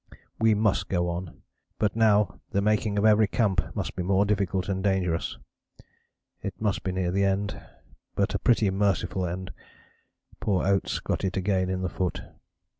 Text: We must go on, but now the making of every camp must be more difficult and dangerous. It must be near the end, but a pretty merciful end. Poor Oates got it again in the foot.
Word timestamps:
We 0.39 0.55
must 0.55 0.89
go 0.89 1.09
on, 1.09 1.43
but 1.77 1.95
now 1.95 2.41
the 2.49 2.59
making 2.63 2.97
of 2.97 3.05
every 3.05 3.27
camp 3.27 3.75
must 3.75 3.95
be 3.95 4.01
more 4.01 4.25
difficult 4.25 4.67
and 4.67 4.83
dangerous. 4.83 5.37
It 6.41 6.59
must 6.59 6.81
be 6.81 6.91
near 6.91 7.11
the 7.11 7.23
end, 7.23 7.61
but 8.15 8.33
a 8.33 8.39
pretty 8.39 8.67
merciful 8.71 9.27
end. 9.27 9.53
Poor 10.39 10.65
Oates 10.65 10.99
got 11.01 11.23
it 11.23 11.37
again 11.37 11.69
in 11.69 11.83
the 11.83 11.87
foot. 11.89 12.23